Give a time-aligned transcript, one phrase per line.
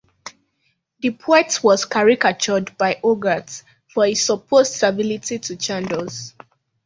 [1.01, 6.33] The poet was caricatured by Hogarth for his supposed servility to Chandos.